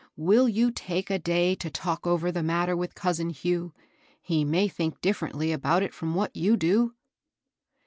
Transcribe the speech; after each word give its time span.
Will 0.17 0.49
you 0.49 0.71
take 0.71 1.11
a 1.11 1.19
day 1.19 1.53
to 1.53 1.69
talk 1.69 2.07
over 2.07 2.31
the 2.31 2.41
matter 2.41 2.75
with 2.75 2.95
cousin 2.95 3.29
Hugh? 3.29 3.71
He 4.19 4.43
may 4.43 4.67
think 4.67 4.99
dif 4.99 5.19
ferently 5.19 5.53
about 5.53 5.83
it 5.83 5.93
from 5.93 6.15
what 6.15 6.35
you 6.35 6.57
do.' 6.57 6.95